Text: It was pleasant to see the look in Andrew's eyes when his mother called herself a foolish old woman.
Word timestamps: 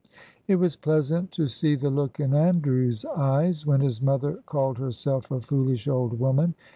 It 0.47 0.55
was 0.55 0.75
pleasant 0.75 1.31
to 1.33 1.47
see 1.47 1.75
the 1.75 1.91
look 1.91 2.19
in 2.19 2.33
Andrew's 2.33 3.05
eyes 3.05 3.67
when 3.67 3.81
his 3.81 4.01
mother 4.01 4.41
called 4.47 4.79
herself 4.79 5.29
a 5.29 5.39
foolish 5.39 5.87
old 5.87 6.17
woman. 6.19 6.55